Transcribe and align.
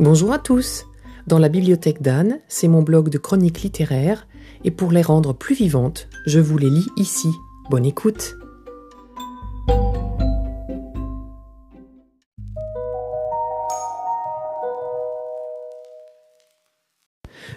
Bonjour 0.00 0.32
à 0.32 0.38
tous. 0.38 0.86
Dans 1.26 1.40
la 1.40 1.48
bibliothèque 1.48 2.02
d'Anne, 2.02 2.38
c'est 2.46 2.68
mon 2.68 2.82
blog 2.82 3.08
de 3.08 3.18
chroniques 3.18 3.62
littéraires, 3.62 4.28
et 4.62 4.70
pour 4.70 4.92
les 4.92 5.02
rendre 5.02 5.32
plus 5.32 5.56
vivantes, 5.56 6.08
je 6.24 6.38
vous 6.38 6.56
les 6.56 6.70
lis 6.70 6.86
ici. 6.96 7.26
Bonne 7.68 7.84
écoute. 7.84 8.36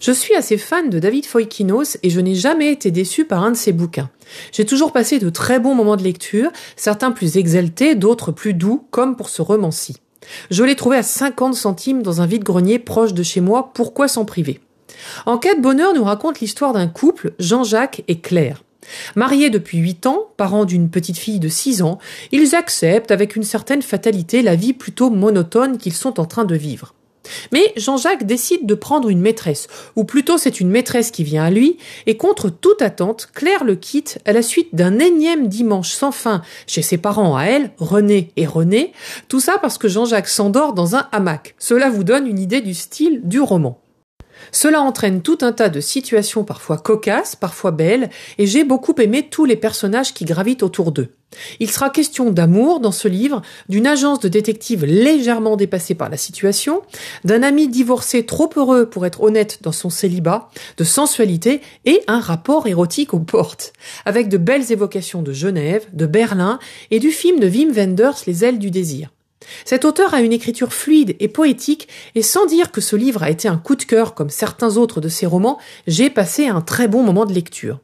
Je 0.00 0.10
suis 0.10 0.34
assez 0.34 0.56
fan 0.56 0.88
de 0.88 0.98
David 0.98 1.26
Foikinos 1.26 1.98
et 2.02 2.08
je 2.08 2.20
n'ai 2.20 2.34
jamais 2.34 2.72
été 2.72 2.90
déçu 2.90 3.26
par 3.26 3.44
un 3.44 3.50
de 3.50 3.56
ses 3.56 3.74
bouquins. 3.74 4.08
J'ai 4.50 4.64
toujours 4.64 4.92
passé 4.92 5.18
de 5.18 5.28
très 5.28 5.60
bons 5.60 5.74
moments 5.74 5.96
de 5.96 6.02
lecture, 6.02 6.50
certains 6.76 7.10
plus 7.10 7.36
exaltés, 7.36 7.96
d'autres 7.96 8.32
plus 8.32 8.54
doux, 8.54 8.86
comme 8.90 9.14
pour 9.14 9.28
ce 9.28 9.42
roman-ci. 9.42 9.96
Je 10.50 10.64
l'ai 10.64 10.76
trouvé 10.76 10.96
à 10.96 11.02
50 11.02 11.54
centimes 11.54 12.02
dans 12.02 12.20
un 12.20 12.26
vide-grenier 12.26 12.78
proche 12.78 13.14
de 13.14 13.22
chez 13.22 13.40
moi, 13.40 13.72
pourquoi 13.74 14.08
s'en 14.08 14.24
priver? 14.24 14.60
En 15.26 15.38
de 15.38 15.60
bonheur 15.60 15.94
nous 15.94 16.04
raconte 16.04 16.40
l'histoire 16.40 16.72
d'un 16.72 16.88
couple, 16.88 17.32
Jean-Jacques 17.38 18.02
et 18.08 18.20
Claire. 18.20 18.62
Mariés 19.14 19.50
depuis 19.50 19.78
huit 19.78 20.06
ans, 20.06 20.28
parents 20.36 20.64
d'une 20.64 20.90
petite 20.90 21.18
fille 21.18 21.40
de 21.40 21.48
six 21.48 21.82
ans, 21.82 21.98
ils 22.32 22.54
acceptent 22.54 23.10
avec 23.10 23.36
une 23.36 23.42
certaine 23.42 23.82
fatalité 23.82 24.42
la 24.42 24.56
vie 24.56 24.72
plutôt 24.72 25.10
monotone 25.10 25.78
qu'ils 25.78 25.92
sont 25.94 26.18
en 26.20 26.24
train 26.24 26.44
de 26.44 26.56
vivre. 26.56 26.94
Mais 27.52 27.72
Jean-Jacques 27.76 28.26
décide 28.26 28.66
de 28.66 28.74
prendre 28.74 29.08
une 29.08 29.20
maîtresse, 29.20 29.68
ou 29.96 30.04
plutôt 30.04 30.38
c'est 30.38 30.60
une 30.60 30.70
maîtresse 30.70 31.10
qui 31.10 31.24
vient 31.24 31.44
à 31.44 31.50
lui, 31.50 31.78
et 32.06 32.16
contre 32.16 32.50
toute 32.50 32.82
attente, 32.82 33.28
Claire 33.34 33.64
le 33.64 33.76
quitte 33.76 34.18
à 34.24 34.32
la 34.32 34.42
suite 34.42 34.74
d'un 34.74 34.98
énième 34.98 35.48
dimanche 35.48 35.92
sans 35.92 36.12
fin 36.12 36.42
chez 36.66 36.82
ses 36.82 36.98
parents 36.98 37.36
à 37.36 37.44
elle, 37.44 37.70
René 37.78 38.32
et 38.36 38.46
René, 38.46 38.92
tout 39.28 39.40
ça 39.40 39.58
parce 39.60 39.78
que 39.78 39.88
Jean-Jacques 39.88 40.28
s'endort 40.28 40.74
dans 40.74 40.96
un 40.96 41.08
hamac. 41.12 41.54
Cela 41.58 41.90
vous 41.90 42.04
donne 42.04 42.26
une 42.26 42.38
idée 42.38 42.60
du 42.60 42.74
style 42.74 43.20
du 43.24 43.40
roman. 43.40 43.79
Cela 44.52 44.80
entraîne 44.80 45.22
tout 45.22 45.38
un 45.42 45.52
tas 45.52 45.68
de 45.68 45.80
situations 45.80 46.44
parfois 46.44 46.78
cocasses, 46.78 47.36
parfois 47.36 47.70
belles, 47.70 48.10
et 48.38 48.46
j'ai 48.46 48.64
beaucoup 48.64 48.94
aimé 49.00 49.28
tous 49.30 49.44
les 49.44 49.56
personnages 49.56 50.14
qui 50.14 50.24
gravitent 50.24 50.62
autour 50.62 50.92
d'eux. 50.92 51.12
Il 51.60 51.70
sera 51.70 51.90
question 51.90 52.30
d'amour 52.30 52.80
dans 52.80 52.92
ce 52.92 53.08
livre, 53.08 53.42
d'une 53.68 53.86
agence 53.86 54.20
de 54.20 54.28
détectives 54.28 54.84
légèrement 54.84 55.56
dépassée 55.56 55.94
par 55.94 56.08
la 56.08 56.16
situation, 56.16 56.82
d'un 57.24 57.42
ami 57.42 57.68
divorcé 57.68 58.26
trop 58.26 58.50
heureux 58.56 58.86
pour 58.86 59.06
être 59.06 59.22
honnête 59.22 59.58
dans 59.62 59.72
son 59.72 59.90
célibat, 59.90 60.48
de 60.76 60.84
sensualité 60.84 61.60
et 61.84 62.02
un 62.08 62.20
rapport 62.20 62.66
érotique 62.66 63.14
aux 63.14 63.20
portes, 63.20 63.72
avec 64.04 64.28
de 64.28 64.38
belles 64.38 64.72
évocations 64.72 65.22
de 65.22 65.32
Genève, 65.32 65.86
de 65.92 66.06
Berlin 66.06 66.58
et 66.90 66.98
du 66.98 67.10
film 67.10 67.38
de 67.38 67.48
Wim 67.48 67.70
Wenders 67.72 68.24
Les 68.26 68.44
ailes 68.44 68.58
du 68.58 68.70
désir. 68.70 69.10
Cet 69.64 69.84
auteur 69.84 70.14
a 70.14 70.20
une 70.20 70.32
écriture 70.32 70.72
fluide 70.72 71.16
et 71.20 71.28
poétique, 71.28 71.88
et 72.14 72.22
sans 72.22 72.46
dire 72.46 72.72
que 72.72 72.80
ce 72.80 72.96
livre 72.96 73.22
a 73.22 73.30
été 73.30 73.48
un 73.48 73.58
coup 73.58 73.76
de 73.76 73.84
cœur 73.84 74.14
comme 74.14 74.30
certains 74.30 74.76
autres 74.76 75.00
de 75.00 75.08
ses 75.08 75.26
romans, 75.26 75.58
j'ai 75.86 76.10
passé 76.10 76.48
un 76.48 76.60
très 76.60 76.88
bon 76.88 77.02
moment 77.02 77.26
de 77.26 77.32
lecture. 77.32 77.80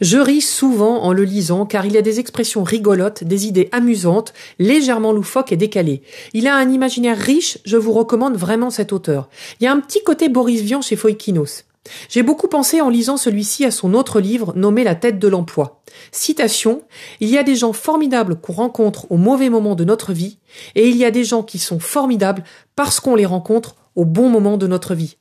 Je 0.00 0.18
ris 0.18 0.40
souvent 0.40 1.02
en 1.02 1.12
le 1.12 1.22
lisant 1.22 1.66
car 1.66 1.86
il 1.86 1.96
a 1.96 2.02
des 2.02 2.18
expressions 2.18 2.64
rigolotes, 2.64 3.22
des 3.22 3.46
idées 3.46 3.68
amusantes, 3.70 4.32
légèrement 4.58 5.12
loufoques 5.12 5.52
et 5.52 5.56
décalées. 5.56 6.02
Il 6.32 6.48
a 6.48 6.56
un 6.56 6.68
imaginaire 6.70 7.18
riche, 7.18 7.58
je 7.64 7.76
vous 7.76 7.92
recommande 7.92 8.36
vraiment 8.36 8.70
cet 8.70 8.92
auteur. 8.92 9.28
Il 9.60 9.64
y 9.64 9.66
a 9.66 9.72
un 9.72 9.80
petit 9.80 10.02
côté 10.02 10.28
Boris 10.28 10.62
Vian 10.62 10.82
chez 10.82 10.96
Foikinos. 10.96 11.64
J'ai 12.08 12.22
beaucoup 12.22 12.48
pensé 12.48 12.80
en 12.80 12.88
lisant 12.88 13.16
celui-ci 13.16 13.64
à 13.64 13.70
son 13.70 13.94
autre 13.94 14.20
livre 14.20 14.52
nommé 14.56 14.84
La 14.84 14.94
tête 14.94 15.18
de 15.18 15.28
l'emploi. 15.28 15.82
Citation, 16.12 16.82
Il 17.20 17.28
y 17.28 17.38
a 17.38 17.42
des 17.42 17.54
gens 17.54 17.72
formidables 17.72 18.40
qu'on 18.40 18.52
rencontre 18.52 19.10
au 19.10 19.16
mauvais 19.16 19.50
moment 19.50 19.74
de 19.74 19.84
notre 19.84 20.12
vie, 20.12 20.38
et 20.74 20.88
il 20.88 20.96
y 20.96 21.04
a 21.04 21.10
des 21.10 21.24
gens 21.24 21.42
qui 21.42 21.58
sont 21.58 21.80
formidables 21.80 22.44
parce 22.76 23.00
qu'on 23.00 23.14
les 23.14 23.26
rencontre 23.26 23.76
au 23.96 24.04
bon 24.04 24.28
moment 24.28 24.56
de 24.56 24.66
notre 24.66 24.94
vie. 24.94 25.16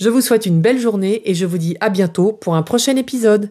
Je 0.00 0.08
vous 0.08 0.20
souhaite 0.20 0.46
une 0.46 0.60
belle 0.60 0.78
journée 0.78 1.22
et 1.24 1.34
je 1.34 1.46
vous 1.46 1.58
dis 1.58 1.76
à 1.80 1.88
bientôt 1.88 2.32
pour 2.32 2.56
un 2.56 2.62
prochain 2.62 2.96
épisode. 2.96 3.50